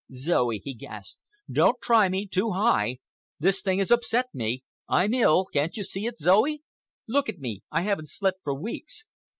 [0.11, 2.97] "Zoe," he gasped, "don't try me too high.
[3.39, 4.63] This thing has upset me.
[4.89, 5.45] I'm ill.
[5.45, 6.63] Can't you see it, Zoe?
[7.07, 7.61] Look at me.
[7.69, 9.05] I haven't slept for weeks.